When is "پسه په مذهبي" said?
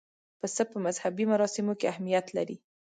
0.39-1.25